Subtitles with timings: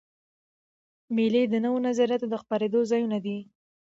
[1.15, 3.37] مېلې د نوو نظریاتو د خپرېدو ځایونه دي.